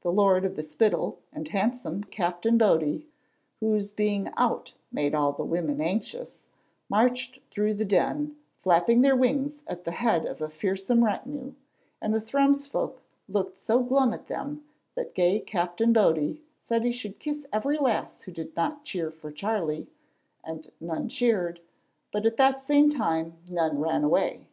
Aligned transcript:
The 0.00 0.10
Lord 0.10 0.44
of 0.44 0.56
the 0.56 0.64
Spittal 0.64 1.20
and 1.32 1.46
handsome 1.48 2.02
Captain 2.02 2.58
Body 2.58 3.06
(whose 3.60 3.92
being 3.92 4.32
"out" 4.36 4.74
made 4.90 5.14
all 5.14 5.30
the 5.30 5.44
women 5.44 5.80
anxious) 5.80 6.38
marched 6.88 7.38
through 7.48 7.74
the 7.74 7.84
Den, 7.84 8.34
flapping 8.58 9.02
their 9.02 9.14
wings 9.14 9.62
at 9.68 9.84
the 9.84 9.92
head 9.92 10.24
of 10.26 10.42
a 10.42 10.48
fearsome 10.48 11.04
retinue, 11.04 11.52
and 12.00 12.12
the 12.12 12.20
Thrums 12.20 12.66
folk 12.66 13.02
looked 13.28 13.56
so 13.56 13.84
glum 13.84 14.12
at 14.12 14.26
them 14.26 14.64
that 14.96 15.14
gay 15.14 15.38
Captain 15.38 15.92
Body 15.92 16.42
said 16.64 16.82
he 16.82 16.90
should 16.90 17.20
kiss 17.20 17.46
every 17.52 17.78
lass 17.78 18.22
who 18.22 18.32
did 18.32 18.56
not 18.56 18.82
cheer 18.84 19.12
for 19.12 19.30
Charlie, 19.30 19.86
and 20.42 20.72
none 20.80 21.08
cheered, 21.08 21.60
but 22.10 22.26
at 22.26 22.36
the 22.36 22.58
same 22.58 22.90
time 22.90 23.34
none 23.48 23.78
ran 23.78 24.02
away. 24.02 24.48